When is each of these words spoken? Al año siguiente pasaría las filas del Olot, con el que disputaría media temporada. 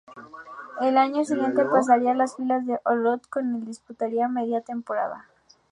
Al 0.79 0.97
año 0.97 1.23
siguiente 1.23 1.63
pasaría 1.63 2.15
las 2.15 2.35
filas 2.35 2.65
del 2.65 2.79
Olot, 2.85 3.27
con 3.29 3.53
el 3.53 3.61
que 3.61 3.67
disputaría 3.67 4.27
media 4.27 4.61
temporada. 4.61 5.29